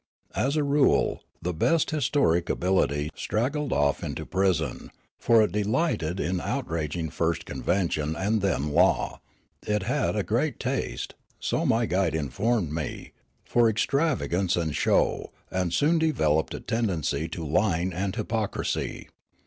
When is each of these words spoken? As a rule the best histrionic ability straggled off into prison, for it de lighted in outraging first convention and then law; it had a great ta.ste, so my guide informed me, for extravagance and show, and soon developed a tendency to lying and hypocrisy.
As 0.35 0.55
a 0.55 0.63
rule 0.63 1.21
the 1.43 1.53
best 1.53 1.91
histrionic 1.91 2.49
ability 2.49 3.11
straggled 3.13 3.71
off 3.71 4.03
into 4.03 4.25
prison, 4.25 4.89
for 5.19 5.43
it 5.43 5.51
de 5.51 5.61
lighted 5.61 6.19
in 6.19 6.41
outraging 6.41 7.11
first 7.11 7.45
convention 7.45 8.15
and 8.15 8.41
then 8.41 8.71
law; 8.73 9.21
it 9.61 9.83
had 9.83 10.15
a 10.15 10.23
great 10.23 10.59
ta.ste, 10.59 11.13
so 11.39 11.67
my 11.67 11.85
guide 11.85 12.15
informed 12.15 12.71
me, 12.73 13.11
for 13.45 13.69
extravagance 13.69 14.55
and 14.55 14.75
show, 14.75 15.31
and 15.51 15.71
soon 15.71 15.99
developed 15.99 16.55
a 16.55 16.59
tendency 16.59 17.27
to 17.27 17.45
lying 17.45 17.93
and 17.93 18.15
hypocrisy. 18.15 19.07